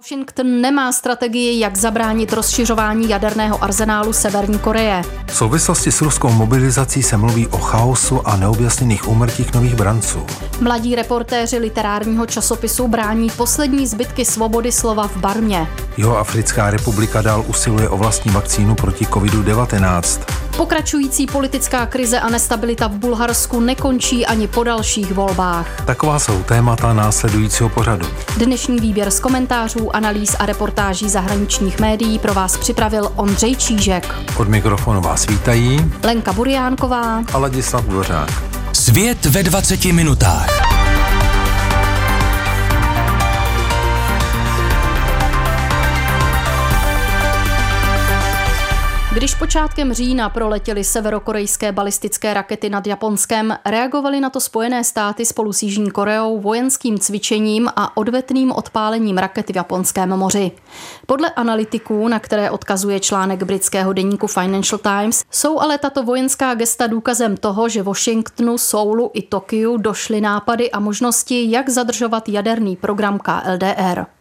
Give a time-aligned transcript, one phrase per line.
[0.00, 5.02] Washington nemá strategii, jak zabránit rozšiřování jaderného arzenálu Severní Koreje.
[5.26, 10.26] V souvislosti s ruskou mobilizací se mluví o chaosu a neobjasněných úmrtích nových branců.
[10.60, 15.66] Mladí reportéři literárního časopisu brání poslední zbytky svobody slova v Barmě.
[15.96, 20.39] Jeho Africká republika dál usiluje o vlastní vakcínu proti COVID-19.
[20.56, 25.84] Pokračující politická krize a nestabilita v Bulharsku nekončí ani po dalších volbách.
[25.86, 28.06] Taková jsou témata následujícího pořadu.
[28.36, 34.14] Dnešní výběr z komentářů, analýz a reportáží zahraničních médií pro vás připravil Ondřej Čížek.
[34.36, 38.42] Od mikrofonu vás vítají Lenka Buriánková a Ladislav Dvořák.
[38.72, 40.69] Svět ve 20 minutách.
[49.20, 55.52] Když počátkem října proletěly severokorejské balistické rakety nad Japonskem, reagovaly na to Spojené státy spolu
[55.52, 60.50] s Jižní Koreou vojenským cvičením a odvetným odpálením rakety v Japonském moři.
[61.06, 66.86] Podle analytiků, na které odkazuje článek britského deníku Financial Times, jsou ale tato vojenská gesta
[66.86, 73.18] důkazem toho, že Washingtonu, Soulu i Tokiu došly nápady a možnosti, jak zadržovat jaderný program
[73.18, 74.19] KLDR.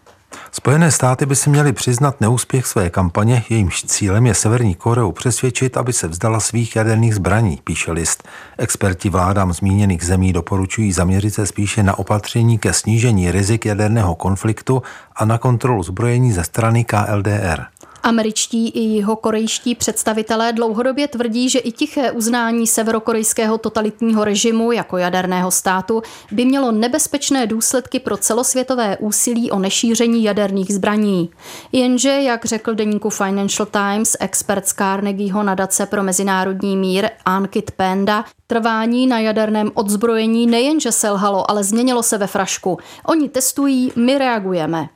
[0.52, 5.78] Spojené státy by si měly přiznat neúspěch své kampaně, jejímž cílem je Severní Koreu přesvědčit,
[5.78, 8.28] aby se vzdala svých jaderných zbraní, píše list.
[8.58, 14.82] Experti vládám zmíněných zemí doporučují zaměřit se spíše na opatření ke snížení rizik jaderného konfliktu
[15.16, 17.79] a na kontrolu zbrojení ze strany KLDR.
[18.04, 24.98] Američtí i jeho korejští představitelé dlouhodobě tvrdí, že i tiché uznání severokorejského totalitního režimu jako
[24.98, 31.30] jaderného státu by mělo nebezpečné důsledky pro celosvětové úsilí o nešíření jaderných zbraní.
[31.72, 38.26] Jenže, jak řekl deníku Financial Times, expert z Carnegieho nadace pro mezinárodní mír Ankit Penda,
[38.48, 42.78] Trvání na jaderném odzbrojení nejenže selhalo, ale změnilo se ve frašku.
[43.06, 44.90] Oni testují, my reagujeme.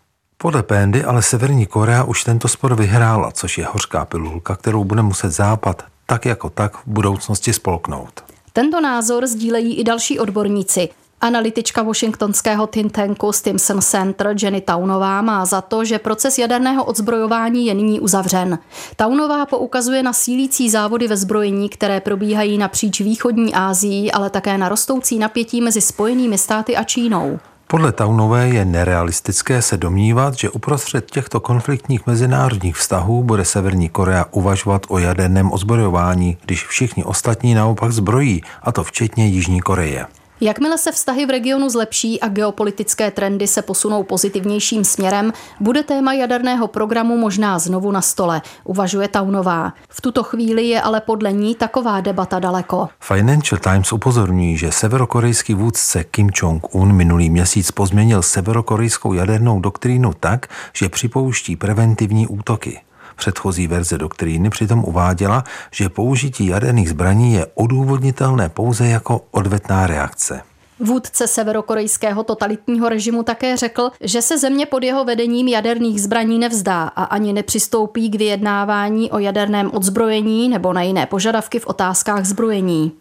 [0.44, 5.02] Podle Pendy ale Severní Korea už tento spor vyhrála, což je hořká pilulka, kterou bude
[5.02, 8.24] muset Západ tak jako tak v budoucnosti spolknout.
[8.54, 10.90] Tento názor sdílejí i další odborníci.
[11.22, 17.66] Analytička washingtonského think tanku Stimson Center Jenny Townová má za to, že proces jaderného odzbrojování
[17.66, 18.60] je nyní uzavřen.
[18.96, 24.70] Townová poukazuje na sílící závody ve zbrojení, které probíhají napříč východní Ázií, ale také na
[24.70, 27.40] rostoucí napětí mezi Spojenými státy a Čínou.
[27.74, 34.26] Podle Taunové je nerealistické se domnívat, že uprostřed těchto konfliktních mezinárodních vztahů bude Severní Korea
[34.32, 40.06] uvažovat o jaderném ozbrojování, když všichni ostatní naopak zbrojí, a to včetně Jižní Koreje.
[40.44, 46.14] Jakmile se vztahy v regionu zlepší a geopolitické trendy se posunou pozitivnějším směrem, bude téma
[46.14, 49.74] jaderného programu možná znovu na stole, uvažuje Taunová.
[49.90, 52.90] V tuto chvíli je ale podle ní taková debata daleko.
[53.00, 60.48] Financial Times upozorňují, že severokorejský vůdce Kim Jong-un minulý měsíc pozměnil severokorejskou jadernou doktrínu tak,
[60.74, 62.82] že připouští preventivní útoky.
[63.16, 70.42] Předchozí verze doktríny přitom uváděla, že použití jaderných zbraní je odůvodnitelné pouze jako odvetná reakce.
[70.80, 76.84] Vůdce severokorejského totalitního režimu také řekl, že se země pod jeho vedením jaderných zbraní nevzdá
[76.84, 82.92] a ani nepřistoupí k vyjednávání o jaderném odzbrojení nebo na jiné požadavky v otázkách zbrojení.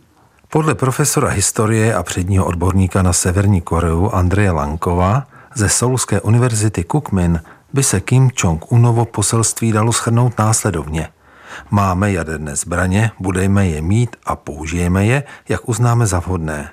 [0.50, 7.40] Podle profesora historie a předního odborníka na Severní Koreu Andreje Lankova ze Soulské univerzity Kukmin
[7.72, 11.08] by se Kim Jong-unovo poselství dalo schrnout následovně.
[11.70, 16.70] Máme jaderné zbraně, budeme je mít a použijeme je, jak uznáme za vhodné.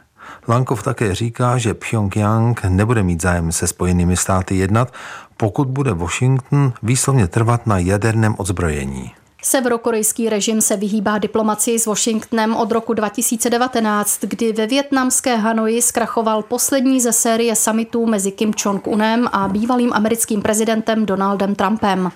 [0.48, 4.94] Lankov také říká, že Pyongyang nebude mít zájem se spojenými státy jednat,
[5.38, 9.12] pokud bude Washington výslovně trvat na jaderném odzbrojení.
[9.42, 16.44] Severokorejský režim se vyhýbá diplomacii s Washingtonem od roku 2019, kdy ve větnamské Hanoji zkrachoval
[16.44, 22.12] poslední ze série summitů mezi Kim Jong-unem a bývalým americkým prezidentem Donaldem Trumpem.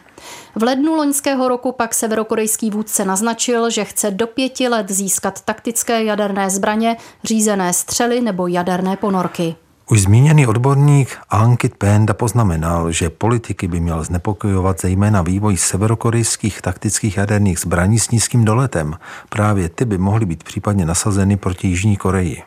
[0.56, 6.04] V lednu loňského roku pak severokorejský vůdce naznačil, že chce do pěti let získat taktické
[6.04, 9.56] jaderné zbraně, řízené střely nebo jaderné ponorky.
[9.90, 17.18] Už zmíněný odborník Ankit Penda poznamenal, že politiky by měl znepokojovat zejména vývoj severokorejských taktických
[17.18, 18.96] jaderných zbraní s nízkým doletem.
[19.30, 22.42] Právě ty by mohly být případně nasazeny proti Jižní Koreji.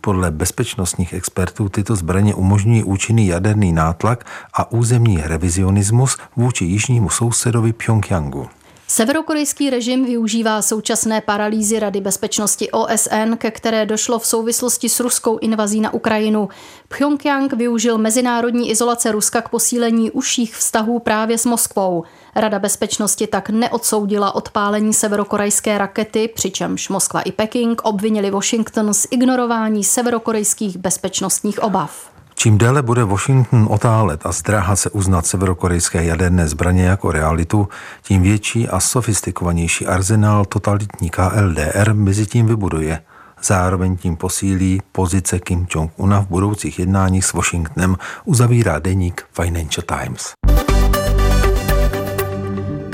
[0.00, 4.24] Podle bezpečnostních expertů tyto zbraně umožňují účinný jaderný nátlak
[4.54, 8.48] a územní revizionismus vůči jižnímu sousedovi Pyongyangu.
[8.88, 15.38] Severokorejský režim využívá současné paralýzy Rady bezpečnosti OSN, ke které došlo v souvislosti s ruskou
[15.38, 16.48] invazí na Ukrajinu.
[16.88, 22.04] Pyongyang využil mezinárodní izolace Ruska k posílení užších vztahů právě s Moskvou.
[22.34, 29.84] Rada bezpečnosti tak neodsoudila odpálení severokorejské rakety, přičemž Moskva i Peking obvinili Washington z ignorování
[29.84, 32.15] severokorejských bezpečnostních obav.
[32.38, 37.68] Čím déle bude Washington otálet a zdráhat se uznat severokorejské jaderné zbraně jako realitu,
[38.02, 43.02] tím větší a sofistikovanější arzenál totalitní KLDR mezi tím vybuduje.
[43.42, 50.32] Zároveň tím posílí pozice Kim Jong-una v budoucích jednáních s Washingtonem, uzavírá deník Financial Times.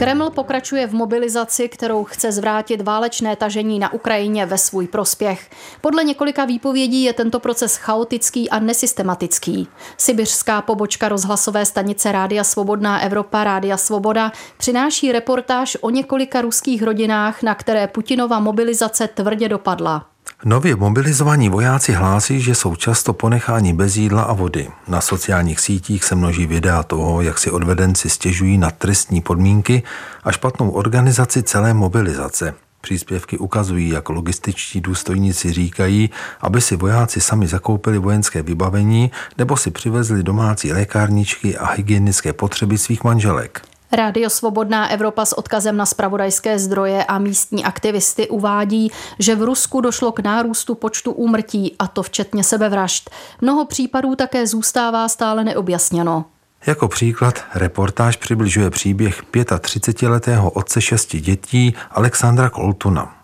[0.03, 5.51] Kreml pokračuje v mobilizaci, kterou chce zvrátit válečné tažení na Ukrajině ve svůj prospěch.
[5.81, 9.69] Podle několika výpovědí je tento proces chaotický a nesystematický.
[9.97, 17.43] Sibiřská pobočka rozhlasové stanice Rádia Svobodná Evropa Rádia Svoboda přináší reportáž o několika ruských rodinách,
[17.43, 20.12] na které Putinova mobilizace tvrdě dopadla.
[20.45, 24.69] Nově mobilizovaní vojáci hlásí, že jsou často ponecháni bez jídla a vody.
[24.89, 29.83] Na sociálních sítích se množí videa toho, jak si odvedenci stěžují na trestní podmínky
[30.25, 32.55] a špatnou organizaci celé mobilizace.
[32.81, 36.11] Příspěvky ukazují, jak logističtí důstojníci říkají,
[36.41, 42.79] aby si vojáci sami zakoupili vojenské vybavení nebo si přivezli domácí lékárničky a hygienické potřeby
[42.79, 43.72] svých manželek.
[43.93, 49.81] Rádio Svobodná Evropa s odkazem na spravodajské zdroje a místní aktivisty uvádí, že v Rusku
[49.81, 53.11] došlo k nárůstu počtu úmrtí, a to včetně sebevražd.
[53.41, 56.25] Mnoho případů také zůstává stále neobjasněno.
[56.67, 63.22] Jako příklad reportáž přibližuje příběh 35-letého otce šesti dětí Alexandra Koltuna.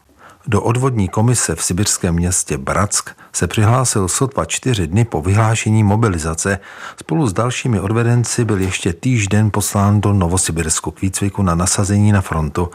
[0.50, 6.58] Do odvodní komise v sibirském městě Bratsk se přihlásil sotva čtyři dny po vyhlášení mobilizace.
[6.96, 12.20] Spolu s dalšími odvedenci byl ještě týžden poslán do Novosibirsku k výcviku na nasazení na
[12.20, 12.70] frontu.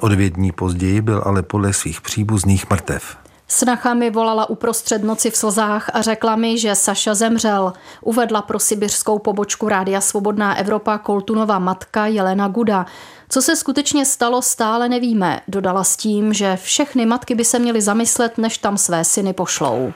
[0.00, 3.16] O dvě dní později byl ale podle svých příbuzných mrtev.
[3.48, 7.72] Snacha mi volala uprostřed noci v slzách a řekla mi, že Saša zemřel.
[8.00, 12.86] Uvedla pro sibirskou pobočku Rádia Svobodná Evropa Koltunova matka Jelena Guda.
[13.32, 17.80] Co se skutečně stalo, stále nevíme, dodala s tím, že všechny matky by se měly
[17.80, 19.92] zamyslet, než tam své syny pošlou.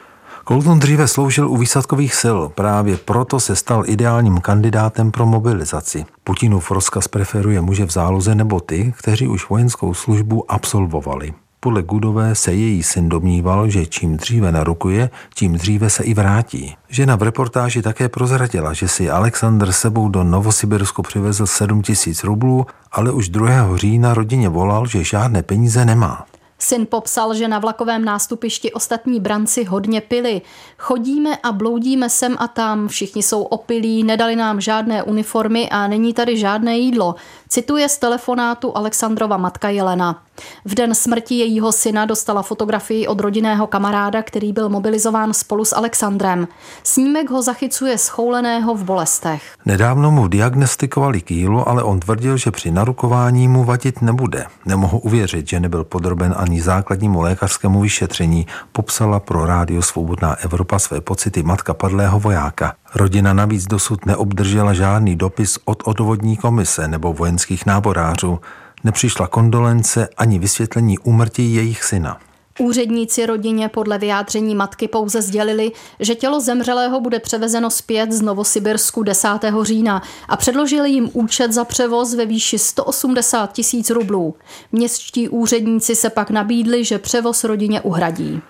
[0.49, 6.05] Colton dříve sloužil u výsadkových sil, právě proto se stal ideálním kandidátem pro mobilizaci.
[6.25, 11.35] Putinův rozkaz preferuje muže v záloze nebo ty, kteří už vojenskou službu absolvovali.
[11.65, 16.77] Podle Gudové se její syn domníval, že čím dříve narukuje, tím dříve se i vrátí.
[16.89, 22.67] Žena v reportáži také prozradila, že si Alexander sebou do Novosibirsku přivezl 7 tisíc rublů,
[22.93, 23.77] ale už 2.
[23.77, 26.27] října rodině volal, že žádné peníze nemá.
[26.59, 30.43] Syn popsal, že na vlakovém nástupišti ostatní branci hodně pili.
[30.85, 36.15] Chodíme a bloudíme sem a tam, všichni jsou opilí, nedali nám žádné uniformy a není
[36.15, 37.15] tady žádné jídlo.
[37.49, 40.23] Cituje z telefonátu Alexandrova matka Jelena.
[40.65, 45.77] V den smrti jejího syna dostala fotografii od rodinného kamaráda, který byl mobilizován spolu s
[45.77, 46.49] Alexandrem.
[46.83, 49.43] Snímek ho zachycuje schouleného v bolestech.
[49.67, 54.47] Nedávno mu diagnostikovali kýlu, ale on tvrdil, že při narukování mu vadit nebude.
[54.67, 61.01] Nemohu uvěřit, že nebyl podroben ani základnímu lékařskému vyšetření, popsala pro rádio Svobodná Evropa své
[61.01, 62.75] pocity matka padlého vojáka.
[62.95, 68.41] Rodina navíc dosud neobdržela žádný dopis od odvodní komise nebo vojenských náborářů.
[68.85, 72.19] Nepřišla kondolence ani vysvětlení úmrtí jejich syna.
[72.59, 79.03] Úředníci rodině podle vyjádření matky pouze sdělili, že tělo zemřelého bude převezeno zpět z Novosibirsku
[79.03, 79.29] 10.
[79.63, 84.35] října a předložili jim účet za převoz ve výši 180 tisíc rublů.
[84.73, 88.43] Městští úředníci se pak nabídli, že převoz rodině uhradí.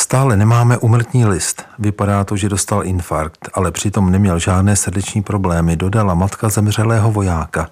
[0.00, 1.64] Stále nemáme umrtní list.
[1.78, 7.68] Vypadá to, že dostal infarkt, ale přitom neměl žádné srdeční problémy, dodala matka zemřelého vojáka.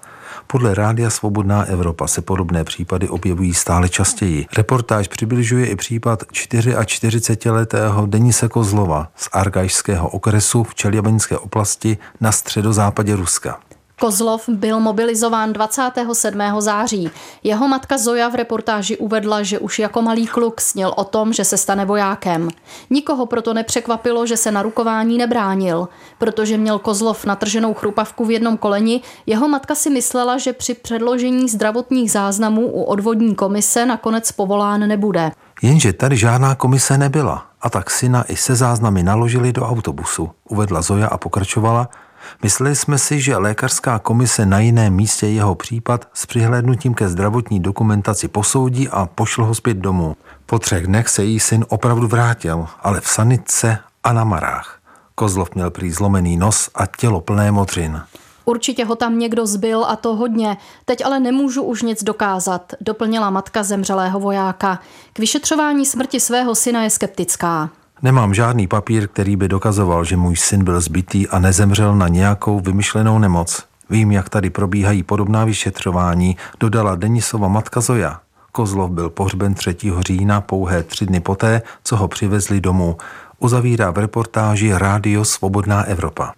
[0.47, 4.45] Podle Rádia Svobodná Evropa se podobné případy objevují stále častěji.
[4.57, 13.15] Reportáž přibližuje i případ 44-letého Denise Kozlova z Argajského okresu v Čeljabenské oblasti na středozápadě
[13.15, 13.59] Ruska.
[13.99, 16.41] Kozlov byl mobilizován 27.
[16.59, 17.11] září.
[17.43, 21.43] Jeho matka Zoja v reportáži uvedla, že už jako malý kluk snil o tom, že
[21.43, 22.49] se stane vojákem.
[22.89, 25.87] Nikoho proto nepřekvapilo, že se na rukování nebránil.
[26.17, 31.49] Protože měl Kozlov natrženou chrupavku v jednom koleni, jeho matka si myslela, že při předložení
[31.49, 35.31] zdravotních záznamů u odvodní komise nakonec povolán nebude.
[35.61, 40.81] Jenže tady žádná komise nebyla a tak syna i se záznamy naložili do autobusu, uvedla
[40.81, 41.89] Zoja a pokračovala–
[42.43, 47.59] Mysleli jsme si, že lékařská komise na jiném místě jeho případ s přihlédnutím ke zdravotní
[47.59, 50.15] dokumentaci posoudí a pošlo ho zpět domů.
[50.45, 54.79] Po třech dnech se jí syn opravdu vrátil, ale v sanitce a na marách.
[55.15, 58.01] Kozlov měl prý zlomený nos a tělo plné modřin.
[58.45, 60.57] Určitě ho tam někdo zbyl a to hodně.
[60.85, 64.79] Teď ale nemůžu už nic dokázat, doplnila matka zemřelého vojáka.
[65.13, 67.69] K vyšetřování smrti svého syna je skeptická.
[68.01, 72.59] Nemám žádný papír, který by dokazoval, že můj syn byl zbytý a nezemřel na nějakou
[72.59, 73.63] vymyšlenou nemoc.
[73.89, 78.19] Vím, jak tady probíhají podobná vyšetřování, dodala Denisova matka Zoja.
[78.51, 79.75] Kozlov byl pohřben 3.
[79.99, 82.97] října pouhé tři dny poté, co ho přivezli domů.
[83.39, 86.33] uzavírá v reportáži Rádio Svobodná Evropa.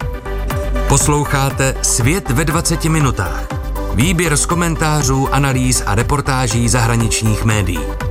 [0.88, 3.48] Posloucháte Svět ve 20 minutách.
[3.94, 8.09] Výběr z komentářů, analýz a reportáží zahraničních médií.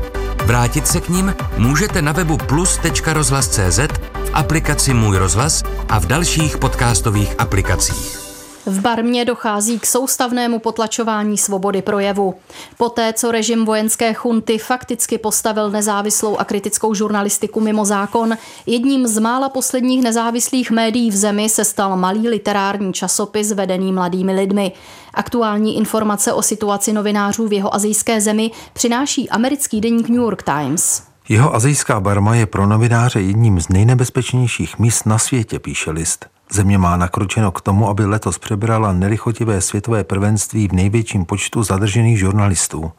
[0.49, 3.79] Vrátit se k ním můžete na webu plus.rozhlas.cz,
[4.25, 8.28] v aplikaci Můj rozhlas a v dalších podcastových aplikacích.
[8.67, 12.35] V Barmě dochází k soustavnému potlačování svobody projevu.
[12.77, 18.37] Poté, co režim vojenské chunty fakticky postavil nezávislou a kritickou žurnalistiku mimo zákon,
[18.67, 24.35] jedním z mála posledních nezávislých médií v zemi se stal malý literární časopis vedený mladými
[24.35, 24.73] lidmi.
[25.15, 31.03] Aktuální informace o situaci novinářů v jeho azijské zemi přináší americký deník New York Times.
[31.29, 36.27] Jeho azijská Barma je pro novináře jedním z nejnebezpečnějších míst na světě, píše list.
[36.53, 42.19] Země má nakročeno k tomu, aby letos přebrala nelichotivé světové prvenství v největším počtu zadržených
[42.19, 42.93] žurnalistů.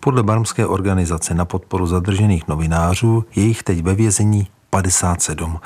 [0.00, 5.60] Podle barmské organizace na podporu zadržených novinářů je jich teď ve vězení 57.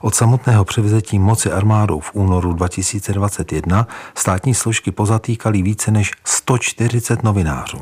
[0.00, 7.78] Od samotného převzetí moci armádou v únoru 2021 státní složky pozatýkaly více než 140 novinářů.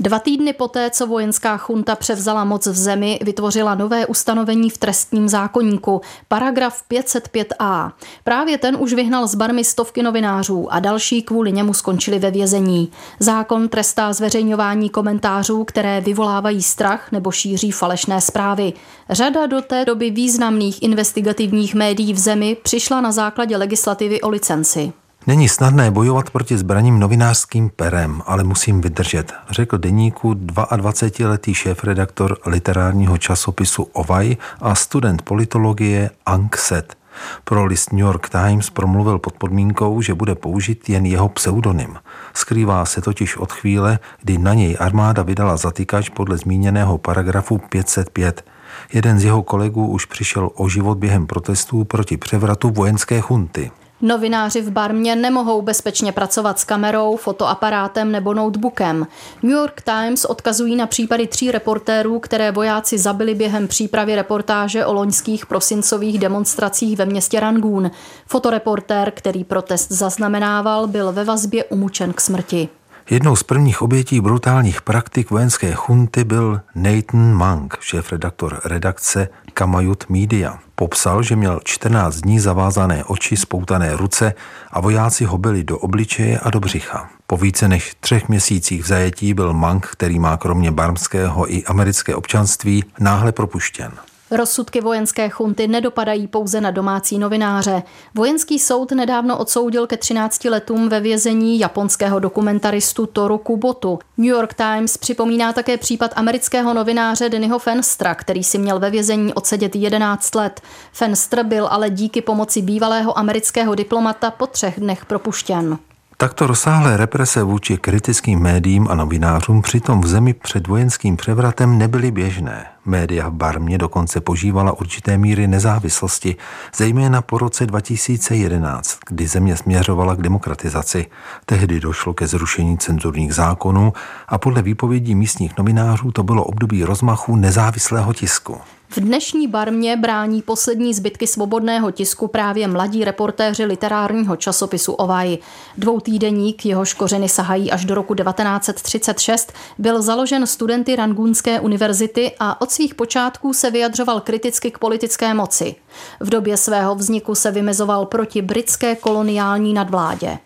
[0.00, 5.28] Dva týdny poté, co vojenská chunta převzala moc v zemi, vytvořila nové ustanovení v trestním
[5.28, 7.92] zákonníku, paragraf 505a.
[8.24, 12.92] Právě ten už vyhnal z barmy stovky novinářů a další kvůli němu skončili ve vězení.
[13.18, 18.72] Zákon trestá zveřejňování komentářů, které vyvolávají strach nebo šíří falešné zprávy.
[19.10, 24.92] Řada do té doby významných investigativních médií v zemi přišla na základě legislativy o licenci.
[25.26, 33.18] Není snadné bojovat proti zbraním novinářským perem, ale musím vydržet, řekl deníku 22-letý šéf-redaktor literárního
[33.18, 36.96] časopisu Ovaj a student politologie Ang Set.
[37.44, 41.96] Pro list New York Times promluvil pod podmínkou, že bude použit jen jeho pseudonym.
[42.34, 48.44] Skrývá se totiž od chvíle, kdy na něj armáda vydala zatýkač podle zmíněného paragrafu 505.
[48.92, 53.70] Jeden z jeho kolegů už přišel o život během protestů proti převratu vojenské chunty.
[54.02, 59.06] Novináři v Barmě nemohou bezpečně pracovat s kamerou, fotoaparátem nebo notebookem.
[59.42, 64.92] New York Times odkazují na případy tří reportérů, které vojáci zabili během přípravy reportáže o
[64.92, 67.90] loňských prosincových demonstracích ve městě Rangoon.
[68.26, 72.68] Fotoreportér, který protest zaznamenával, byl ve vazbě umučen k smrti.
[73.10, 80.58] Jednou z prvních obětí brutálních praktik vojenské chunty byl Nathan Mang, šéf-redaktor redakce Kamayut Media.
[80.74, 84.34] Popsal, že měl 14 dní zavázané oči, spoutané ruce
[84.70, 87.10] a vojáci ho byli do obličeje a do břicha.
[87.26, 92.14] Po více než třech měsících v zajetí byl Mang, který má kromě barmského i americké
[92.14, 93.92] občanství, náhle propuštěn.
[94.30, 97.82] Rozsudky vojenské chunty nedopadají pouze na domácí novináře.
[98.14, 103.98] Vojenský soud nedávno odsoudil ke 13 letům ve vězení japonského dokumentaristu Toru Kubotu.
[104.16, 109.34] New York Times připomíná také případ amerického novináře Dennyho Fenstra, který si měl ve vězení
[109.34, 110.60] odsedět 11 let.
[110.92, 115.78] Fenster byl ale díky pomoci bývalého amerického diplomata po třech dnech propuštěn.
[116.20, 122.10] Takto rozsáhlé represe vůči kritickým médiím a novinářům přitom v zemi před vojenským převratem nebyly
[122.10, 122.66] běžné.
[122.84, 126.36] Média v Barmě dokonce požívala určité míry nezávislosti,
[126.76, 131.06] zejména po roce 2011, kdy země směřovala k demokratizaci.
[131.46, 133.92] Tehdy došlo ke zrušení cenzurních zákonů
[134.28, 138.60] a podle výpovědí místních novinářů to bylo období rozmachu nezávislého tisku.
[138.92, 145.38] V dnešní barmě brání poslední zbytky svobodného tisku právě mladí reportéři literárního časopisu Ovaj.
[145.78, 152.70] Dvoutýdeník, jehož kořeny sahají až do roku 1936, byl založen studenty Rangunské univerzity a od
[152.70, 155.74] svých počátků se vyjadřoval kriticky k politické moci.
[156.20, 160.38] V době svého vzniku se vymezoval proti britské koloniální nadvládě.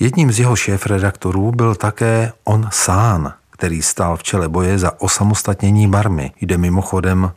[0.00, 5.88] Jedním z jeho šéf-redaktorů byl také on sám, který stál v čele boje za osamostatnění
[5.88, 6.32] Barmy.
[6.40, 7.32] Jde mimochodem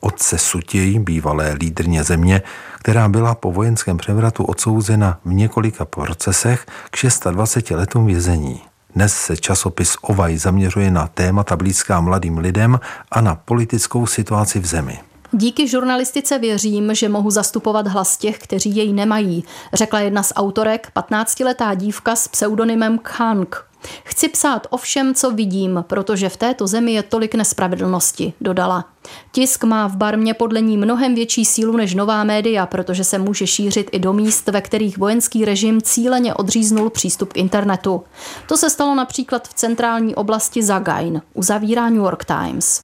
[0.00, 2.42] otce Sutěj, bývalé lídrně země,
[2.78, 8.60] která byla po vojenském převratu odsouzena v několika procesech k 26 letům vězení.
[8.94, 14.66] Dnes se časopis Ovaj zaměřuje na témata blízká mladým lidem a na politickou situaci v
[14.66, 14.98] zemi.
[15.32, 20.90] Díky žurnalistice věřím, že mohu zastupovat hlas těch, kteří jej nemají, řekla jedna z autorek,
[20.96, 23.71] 15-letá dívka s pseudonymem Khank.
[24.04, 28.84] Chci psát o všem, co vidím, protože v této zemi je tolik nespravedlnosti, dodala.
[29.32, 33.46] Tisk má v Barmě podle ní mnohem větší sílu než nová média, protože se může
[33.46, 38.04] šířit i do míst, ve kterých vojenský režim cíleně odříznul přístup k internetu.
[38.48, 42.80] To se stalo například v centrální oblasti Zagain, uzavírá New York Times.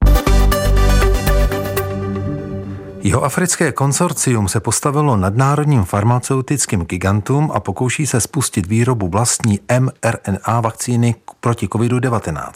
[3.01, 10.61] Jeho africké konsorcium se postavilo nadnárodním farmaceutickým gigantům a pokouší se spustit výrobu vlastní mRNA
[10.61, 12.51] vakcíny proti COVID-19.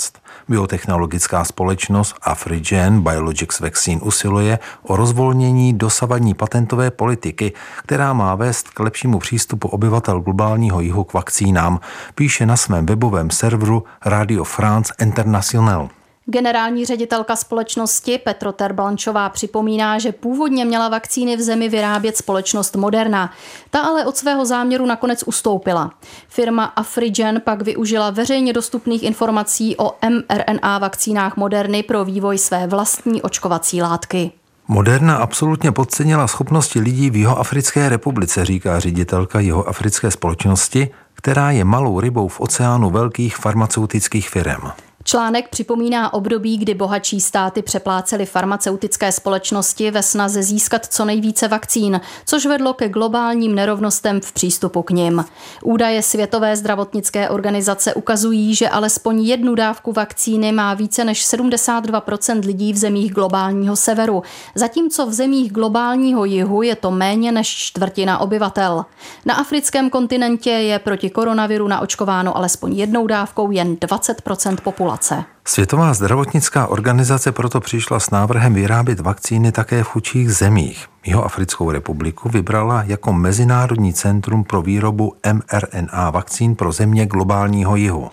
[0.50, 8.80] Biotechnologická společnost Afrigen Biologics Vaccine usiluje o rozvolnění dosavadní patentové politiky, která má vést k
[8.80, 11.80] lepšímu přístupu obyvatel globálního jihu k vakcínám,
[12.16, 15.90] píše na svém webovém serveru Radio France International.
[16.25, 23.32] Generální ředitelka společnosti Petro Terblančová připomíná, že původně měla vakcíny v zemi vyrábět společnost Moderna.
[23.70, 25.92] Ta ale od svého záměru nakonec ustoupila.
[26.27, 33.22] Firma Afrigen pak využila veřejně dostupných informací o mRNA vakcínách Moderny pro vývoj své vlastní
[33.22, 34.32] očkovací látky.
[34.68, 42.00] Moderna absolutně podcenila schopnosti lidí v Jihoafrické republice, říká ředitelka Jihoafrické společnosti, která je malou
[42.00, 44.62] rybou v oceánu velkých farmaceutických firm.
[45.05, 52.01] Článek připomíná období, kdy bohatší státy přeplácely farmaceutické společnosti ve snaze získat co nejvíce vakcín,
[52.25, 55.25] což vedlo ke globálním nerovnostem v přístupu k nim.
[55.63, 62.74] Údaje Světové zdravotnické organizace ukazují, že alespoň jednu dávku vakcíny má více než 72% lidí
[62.74, 64.24] v zemích globálního severu,
[64.55, 68.86] zatímco v zemích globálního jihu je to méně než čtvrtina obyvatel.
[69.25, 75.26] Na africkém kontinentě je proti koronaviru naočkováno alespoň jednou dávkou jen 20% populace populace.
[75.46, 80.88] Světová zdravotnická organizace proto přišla s návrhem vyrábět vakcíny také v chudších zemích.
[81.06, 88.10] Jeho Africkou republiku vybrala jako Mezinárodní centrum pro výrobu mRNA vakcín pro země globálního jihu.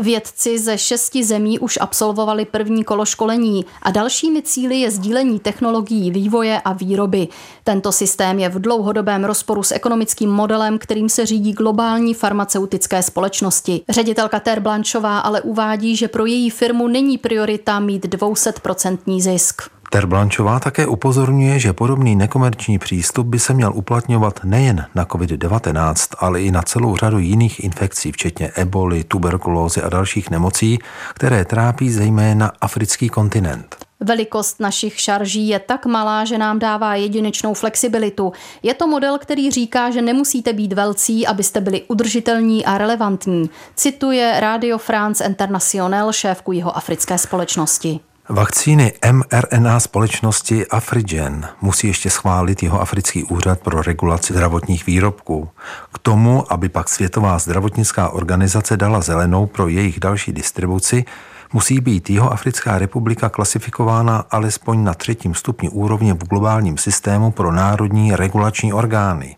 [0.00, 6.10] Vědci ze šesti zemí už absolvovali první kolo školení a dalšími cíly je sdílení technologií
[6.10, 7.28] vývoje a výroby.
[7.64, 13.80] Tento systém je v dlouhodobém rozporu s ekonomickým modelem, kterým se řídí globální farmaceutické společnosti.
[13.88, 19.79] Ředitelka Ter Blanchová ale uvádí, že pro její firmu není priorita mít 200% zisk.
[19.90, 26.42] Terblančová také upozorňuje, že podobný nekomerční přístup by se měl uplatňovat nejen na COVID-19, ale
[26.42, 30.78] i na celou řadu jiných infekcí, včetně eboli, tuberkulózy a dalších nemocí,
[31.14, 33.76] které trápí zejména africký kontinent.
[34.00, 38.32] Velikost našich šarží je tak malá, že nám dává jedinečnou flexibilitu.
[38.62, 43.50] Je to model, který říká, že nemusíte být velcí, abyste byli udržitelní a relevantní.
[43.76, 48.00] Cituje Radio France International šéfku jeho africké společnosti.
[48.28, 55.48] Vakcíny mRNA společnosti Afrigen musí ještě schválit jeho africký úřad pro regulaci zdravotních výrobků.
[55.94, 61.04] K tomu, aby pak Světová zdravotnická organizace dala zelenou pro jejich další distribuci,
[61.52, 67.52] musí být jeho Africká republika klasifikována alespoň na třetím stupni úrovně v globálním systému pro
[67.52, 69.36] národní regulační orgány.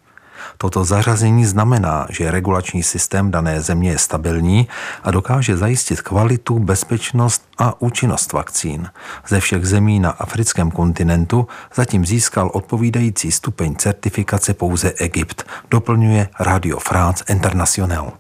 [0.59, 4.69] Toto zařazení znamená, že regulační systém dané země je stabilní
[5.03, 8.89] a dokáže zajistit kvalitu, bezpečnost a účinnost vakcín.
[9.29, 16.79] Ze všech zemí na africkém kontinentu zatím získal odpovídající stupeň certifikace pouze Egypt, doplňuje Radio
[16.79, 18.13] France International.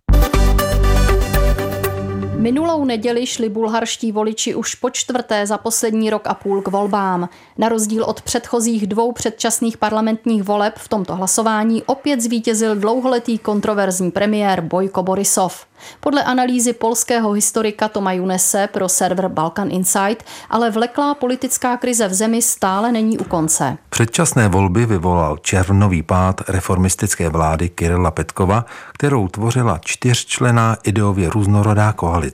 [2.42, 7.28] Minulou neděli šli bulharští voliči už po čtvrté za poslední rok a půl k volbám.
[7.58, 14.10] Na rozdíl od předchozích dvou předčasných parlamentních voleb v tomto hlasování opět zvítězil dlouholetý kontroverzní
[14.10, 15.66] premiér Bojko Borisov.
[16.00, 22.14] Podle analýzy polského historika Toma Junese pro server Balkan Insight ale vleklá politická krize v
[22.14, 23.76] zemi stále není u konce.
[23.90, 32.31] Předčasné volby vyvolal červnový pád reformistické vlády Kirila Petkova, kterou tvořila čtyřčlená ideově různorodá koalice.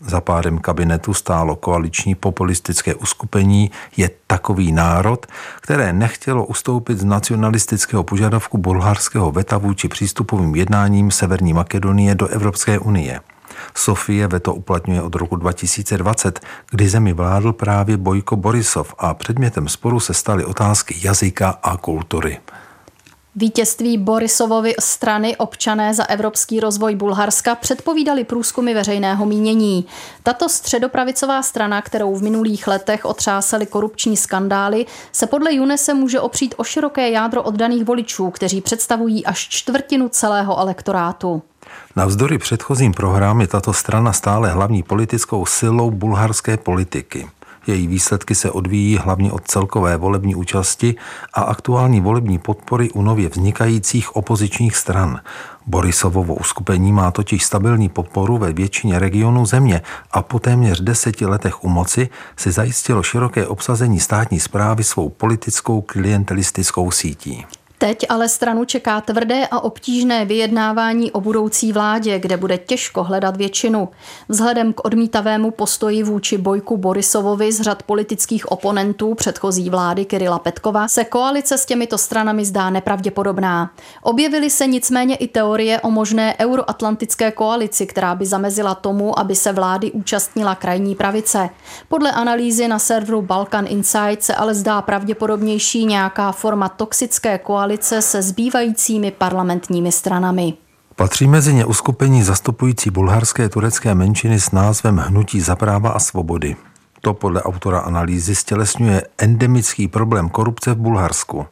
[0.00, 5.26] Za pádem kabinetu stálo koaliční populistické uskupení Je takový národ,
[5.60, 12.78] které nechtělo ustoupit z nacionalistického požadavku bulharského veta vůči přístupovým jednáním Severní Makedonie do Evropské
[12.78, 13.20] unie.
[13.74, 20.00] Sofie veto uplatňuje od roku 2020, kdy zemi vládl právě Bojko Borisov a předmětem sporu
[20.00, 22.38] se staly otázky jazyka a kultury.
[23.36, 29.86] Vítězství Borisovovy strany občané za evropský rozvoj Bulharska předpovídali průzkumy veřejného mínění.
[30.22, 36.54] Tato středopravicová strana, kterou v minulých letech otřásaly korupční skandály, se podle UNESE může opřít
[36.56, 41.42] o široké jádro oddaných voličů, kteří představují až čtvrtinu celého elektorátu.
[41.96, 47.28] Navzdory předchozím prohrám je tato strana stále hlavní politickou silou bulharské politiky.
[47.70, 50.94] Její výsledky se odvíjí hlavně od celkové volební účasti
[51.34, 55.20] a aktuální volební podpory u nově vznikajících opozičních stran.
[55.66, 61.64] Borisovovo uskupení má totiž stabilní podporu ve většině regionů země a po téměř deseti letech
[61.64, 67.46] u moci si zajistilo široké obsazení státní zprávy svou politickou klientelistickou sítí.
[67.82, 73.36] Teď ale stranu čeká tvrdé a obtížné vyjednávání o budoucí vládě, kde bude těžko hledat
[73.36, 73.88] většinu.
[74.28, 80.88] Vzhledem k odmítavému postoji vůči Bojku Borisovovi z řad politických oponentů předchozí vlády Kirila Petkova
[80.88, 83.70] se koalice s těmito stranami zdá nepravděpodobná.
[84.02, 89.52] Objevily se nicméně i teorie o možné euroatlantické koalici, která by zamezila tomu, aby se
[89.52, 91.48] vlády účastnila krajní pravice.
[91.88, 98.02] Podle analýzy na serveru Balkan Insight se ale zdá pravděpodobnější nějaká forma toxické koalice koalice
[98.02, 100.54] se zbývajícími parlamentními stranami.
[100.96, 106.56] Patří mezi ně uskupení zastupující bulharské turecké menšiny s názvem Hnutí za práva a svobody.
[107.00, 111.46] To podle autora analýzy stělesňuje endemický problém korupce v Bulharsku.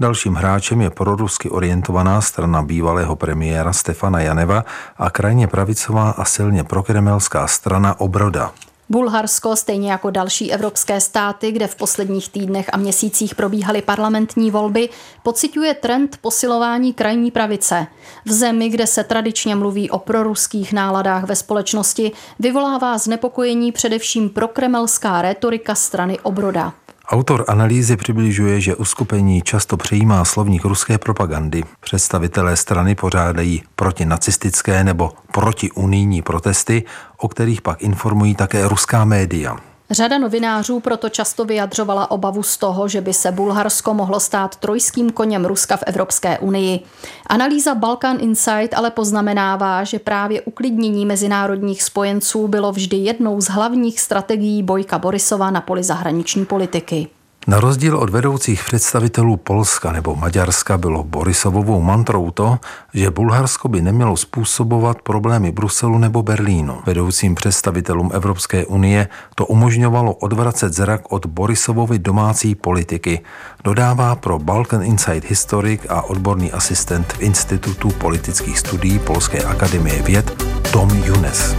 [0.00, 4.64] Dalším hráčem je prorusky orientovaná strana bývalého premiéra Stefana Janeva
[4.96, 8.52] a krajně pravicová a silně prokremelská strana Obroda.
[8.88, 14.88] Bulharsko, stejně jako další evropské státy, kde v posledních týdnech a měsících probíhaly parlamentní volby,
[15.22, 17.86] pociťuje trend posilování krajní pravice.
[18.24, 25.22] V zemi, kde se tradičně mluví o proruských náladách ve společnosti, vyvolává znepokojení především prokremelská
[25.22, 26.72] retorika strany Obroda.
[27.08, 31.62] Autor analýzy přibližuje, že uskupení často přejímá slovník ruské propagandy.
[31.80, 36.84] Představitelé strany pořádají protinacistické nebo protiunijní protesty,
[37.16, 39.56] o kterých pak informují také ruská média.
[39.90, 45.10] Řada novinářů proto často vyjadřovala obavu z toho, že by se Bulharsko mohlo stát trojským
[45.10, 46.80] koněm Ruska v Evropské unii.
[47.26, 54.00] Analýza Balkan Insight ale poznamenává, že právě uklidnění mezinárodních spojenců bylo vždy jednou z hlavních
[54.00, 57.08] strategií Bojka Borisova na poli zahraniční politiky.
[57.48, 62.58] Na rozdíl od vedoucích představitelů Polska nebo Maďarska bylo Borisovovou mantrou to,
[62.94, 66.78] že Bulharsko by nemělo způsobovat problémy Bruselu nebo Berlínu.
[66.86, 73.20] Vedoucím představitelům Evropské unie to umožňovalo odvracet zrak od Borisovovy domácí politiky,
[73.64, 80.44] dodává pro Balkan Insight historik a odborný asistent v Institutu politických studií Polské akademie věd
[80.72, 81.56] Tom Junes.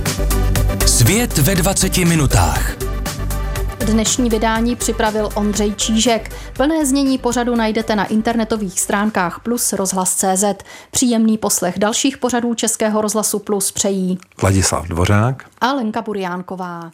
[0.86, 2.87] Svět ve 20 minutách.
[3.86, 6.32] Dnešní vydání připravil Ondřej Čížek.
[6.54, 10.44] Plné znění pořadu najdete na internetových stránkách Plus rozhlas.cz.
[10.92, 16.92] Příjemný poslech dalších pořadů Českého rozhlasu Plus přejí Vladislav Dvořák a Lenka Buriánková.